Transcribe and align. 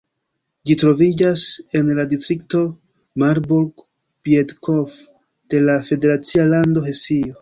Ĝi 0.69 0.75
troviĝas 0.83 1.43
en 1.79 1.91
la 1.99 2.05
distrikto 2.13 2.61
Marburg-Biedenkopf 3.25 4.97
de 5.53 5.61
la 5.67 5.77
federacia 5.91 6.49
lando 6.57 6.89
Hesio. 6.89 7.29